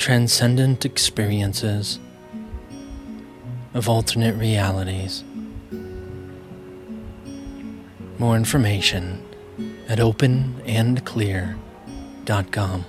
transcendent 0.00 0.84
experiences 0.86 2.00
of 3.74 3.86
alternate 3.86 4.34
realities. 4.36 5.22
More 8.18 8.34
information 8.34 9.22
at 9.90 9.98
openandclear.com. 9.98 12.84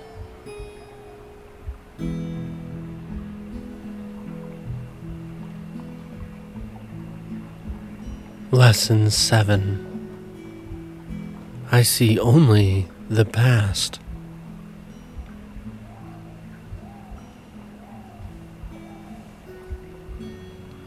Lesson 8.50 9.10
7 9.10 9.88
I 11.70 11.82
see 11.82 12.18
only 12.18 12.88
the 13.10 13.26
past. 13.26 14.00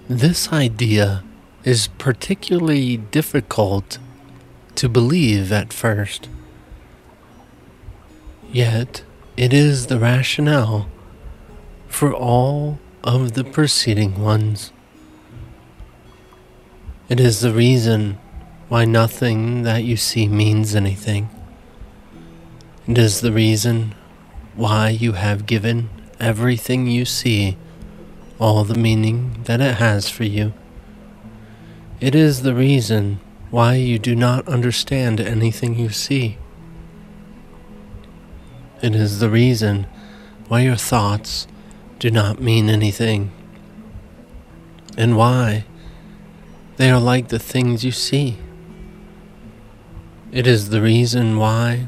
This 0.08 0.54
idea 0.54 1.24
is 1.64 1.88
particularly 1.98 2.98
difficult 2.98 3.98
to 4.76 4.88
believe 4.88 5.52
at 5.52 5.74
first. 5.74 6.30
Yet, 8.52 9.04
it 9.36 9.52
is 9.52 9.88
the 9.88 9.98
rationale 9.98 10.88
for 11.88 12.14
all 12.14 12.78
of 13.04 13.34
the 13.34 13.44
preceding 13.44 14.22
ones. 14.22 14.72
It 17.10 17.20
is 17.20 17.42
the 17.42 17.52
reason 17.52 18.20
why 18.70 18.86
nothing 18.86 19.64
that 19.64 19.86
you 19.86 19.98
see 19.98 20.28
means 20.28 20.76
anything. 20.76 21.32
It 22.88 23.00
is 23.00 23.22
the 23.22 23.32
reason 23.32 23.96
why 24.54 24.90
you 24.90 25.14
have 25.14 25.48
given 25.48 25.90
everything 26.20 26.86
you 26.86 27.06
see 27.06 27.58
all 28.40 28.64
the 28.64 28.76
meaning 28.76 29.42
that 29.46 29.62
it 29.62 29.76
has 29.76 30.10
for 30.10 30.24
you. 30.24 30.54
It 32.02 32.14
is 32.14 32.42
the 32.42 32.54
reason 32.54 33.20
why 33.50 33.76
you 33.76 33.98
do 33.98 34.16
not 34.16 34.48
understand 34.48 35.22
anything 35.22 35.80
you 35.80 35.90
see. 35.90 36.38
It 38.82 38.94
is 38.94 39.20
the 39.20 39.30
reason 39.30 39.88
why 40.48 40.62
your 40.62 40.76
thoughts 40.76 41.48
do 41.98 42.12
not 42.12 42.42
mean 42.42 42.70
anything, 42.70 43.32
and 44.98 45.16
why 45.16 45.66
they 46.78 46.92
are 46.92 47.00
like 47.00 47.30
the 47.30 47.40
things 47.40 47.86
you 47.86 47.92
see. 47.92 48.38
It 50.32 50.46
is 50.46 50.70
the 50.70 50.82
reason 50.82 51.38
why 51.38 51.88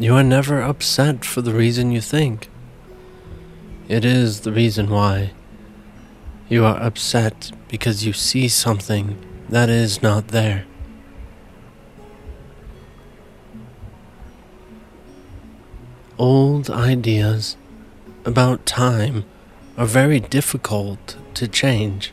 you 0.00 0.14
are 0.16 0.24
never 0.24 0.60
upset 0.60 1.24
for 1.24 1.40
the 1.40 1.54
reason 1.54 1.92
you 1.92 2.00
think. 2.00 2.48
It 3.88 4.04
is 4.04 4.40
the 4.40 4.52
reason 4.52 4.90
why 4.90 5.30
you 6.50 6.62
are 6.66 6.76
upset 6.76 7.52
because 7.68 8.04
you 8.04 8.12
see 8.12 8.46
something 8.46 9.16
that 9.48 9.70
is 9.70 10.02
not 10.02 10.28
there. 10.28 10.66
Old 16.18 16.68
ideas 16.68 17.56
about 18.26 18.66
time 18.66 19.24
are 19.78 19.86
very 19.86 20.20
difficult 20.20 21.16
to 21.32 21.48
change 21.48 22.12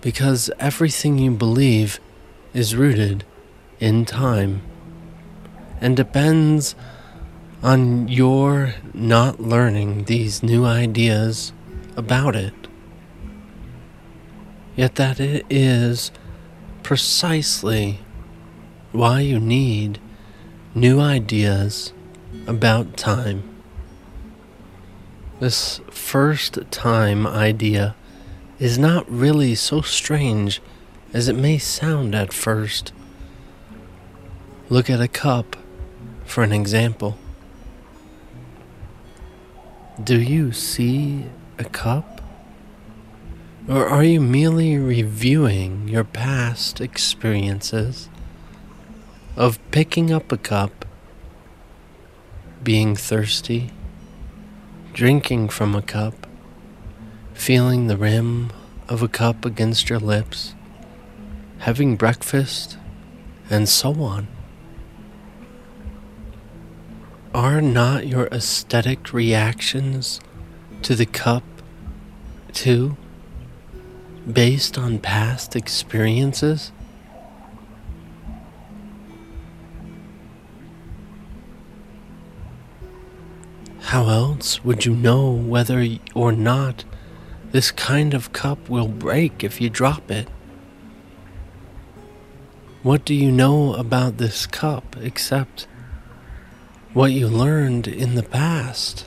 because 0.00 0.48
everything 0.60 1.18
you 1.18 1.32
believe 1.32 1.98
is 2.54 2.76
rooted 2.76 3.24
in 3.80 4.04
time 4.04 4.62
and 5.80 5.96
depends 5.96 6.76
on 7.62 8.06
your 8.06 8.74
not 8.94 9.40
learning 9.40 10.04
these 10.04 10.42
new 10.42 10.64
ideas 10.64 11.52
about 11.96 12.36
it. 12.36 12.54
Yet 14.76 14.94
that 14.94 15.18
it 15.18 15.44
is 15.50 16.12
precisely 16.84 17.98
why 18.92 19.20
you 19.20 19.40
need 19.40 19.98
new 20.74 21.00
ideas 21.00 21.92
about 22.46 22.96
time. 22.96 23.42
This 25.40 25.80
first 25.90 26.58
time 26.70 27.26
idea 27.26 27.96
is 28.58 28.78
not 28.78 29.10
really 29.10 29.54
so 29.54 29.80
strange 29.80 30.60
as 31.12 31.28
it 31.28 31.36
may 31.36 31.58
sound 31.58 32.14
at 32.14 32.32
first. 32.32 32.92
Look 34.68 34.88
at 34.88 35.00
a 35.00 35.08
cup 35.08 35.56
for 36.24 36.42
an 36.44 36.52
example. 36.52 37.18
Do 40.02 40.20
you 40.20 40.52
see 40.52 41.24
a 41.58 41.64
cup? 41.64 42.20
Or 43.68 43.88
are 43.88 44.04
you 44.04 44.20
merely 44.20 44.78
reviewing 44.78 45.88
your 45.88 46.04
past 46.04 46.80
experiences 46.80 48.08
of 49.34 49.58
picking 49.72 50.12
up 50.12 50.30
a 50.30 50.38
cup, 50.38 50.84
being 52.62 52.94
thirsty, 52.94 53.72
drinking 54.92 55.48
from 55.48 55.74
a 55.74 55.82
cup, 55.82 56.28
feeling 57.34 57.88
the 57.88 57.96
rim 57.96 58.52
of 58.88 59.02
a 59.02 59.08
cup 59.08 59.44
against 59.44 59.90
your 59.90 59.98
lips, 59.98 60.54
having 61.58 61.96
breakfast, 61.96 62.78
and 63.50 63.68
so 63.68 63.94
on? 64.00 64.28
Are 67.34 67.60
not 67.60 68.06
your 68.06 68.26
aesthetic 68.28 69.12
reactions 69.12 70.18
to 70.80 70.94
the 70.94 71.04
cup, 71.04 71.42
too, 72.54 72.96
based 74.30 74.78
on 74.78 74.98
past 74.98 75.54
experiences? 75.54 76.72
How 83.80 84.08
else 84.08 84.64
would 84.64 84.86
you 84.86 84.94
know 84.94 85.30
whether 85.30 85.86
or 86.14 86.32
not 86.32 86.84
this 87.52 87.70
kind 87.70 88.14
of 88.14 88.32
cup 88.32 88.70
will 88.70 88.88
break 88.88 89.44
if 89.44 89.60
you 89.60 89.68
drop 89.68 90.10
it? 90.10 90.28
What 92.82 93.04
do 93.04 93.14
you 93.14 93.30
know 93.30 93.74
about 93.74 94.16
this 94.16 94.46
cup 94.46 94.96
except 94.98 95.66
what 96.94 97.12
you 97.12 97.28
learned 97.28 97.86
in 97.86 98.14
the 98.14 98.22
past. 98.22 99.06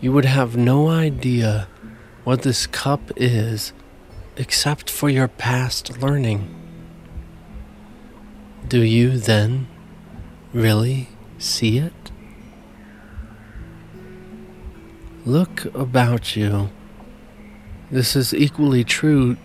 You 0.00 0.12
would 0.12 0.24
have 0.24 0.56
no 0.56 0.88
idea 0.88 1.68
what 2.24 2.42
this 2.42 2.66
cup 2.66 3.10
is 3.16 3.72
except 4.36 4.90
for 4.90 5.08
your 5.08 5.28
past 5.28 6.00
learning. 6.00 6.54
Do 8.66 8.80
you 8.80 9.18
then 9.18 9.68
really 10.52 11.08
see 11.38 11.78
it? 11.78 11.92
Look 15.24 15.66
about 15.74 16.34
you. 16.34 16.70
This 17.90 18.16
is 18.16 18.32
equally 18.32 18.84
true 18.84 19.36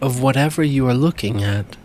of 0.00 0.20
whatever 0.20 0.62
you 0.62 0.86
are 0.88 0.94
looking 0.94 1.42
at. 1.42 1.76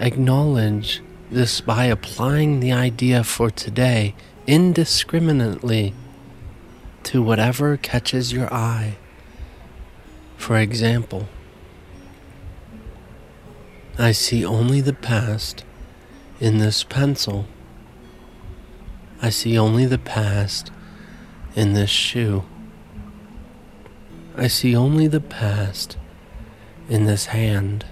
Acknowledge 0.00 1.02
this 1.32 1.62
by 1.62 1.86
applying 1.86 2.60
the 2.60 2.72
idea 2.72 3.24
for 3.24 3.50
today 3.50 4.14
indiscriminately 4.46 5.94
to 7.02 7.22
whatever 7.22 7.76
catches 7.78 8.32
your 8.32 8.52
eye. 8.52 8.96
For 10.36 10.58
example, 10.58 11.28
I 13.98 14.12
see 14.12 14.44
only 14.44 14.80
the 14.82 14.92
past 14.92 15.64
in 16.38 16.58
this 16.58 16.84
pencil. 16.84 17.46
I 19.22 19.30
see 19.30 19.58
only 19.58 19.86
the 19.86 19.98
past 19.98 20.70
in 21.54 21.72
this 21.72 21.90
shoe. 21.90 22.44
I 24.36 24.48
see 24.48 24.76
only 24.76 25.06
the 25.06 25.20
past 25.20 25.96
in 26.90 27.04
this 27.04 27.26
hand. 27.26 27.86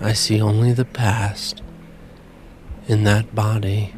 I 0.00 0.12
see 0.12 0.40
only 0.40 0.72
the 0.72 0.84
past 0.84 1.62
in 2.86 3.04
that 3.04 3.34
body. 3.34 3.94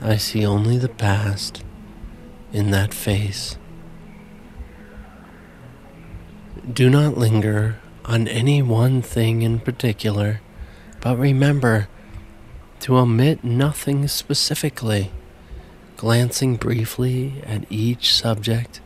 I 0.00 0.16
see 0.16 0.44
only 0.44 0.78
the 0.78 0.88
past 0.88 1.64
in 2.52 2.70
that 2.70 2.92
face. 2.92 3.56
Do 6.70 6.88
not 6.88 7.16
linger 7.18 7.78
on 8.04 8.28
any 8.28 8.62
one 8.62 9.02
thing 9.02 9.42
in 9.42 9.60
particular, 9.60 10.40
but 11.00 11.18
remember 11.18 11.88
to 12.80 12.96
omit 12.98 13.42
nothing 13.44 14.08
specifically, 14.08 15.10
glancing 15.96 16.56
briefly 16.56 17.42
at 17.46 17.64
each 17.70 18.12
subject 18.12 18.80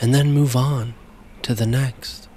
and 0.00 0.14
then 0.14 0.32
move 0.32 0.56
on 0.56 0.94
to 1.42 1.54
the 1.54 1.66
next. 1.66 2.27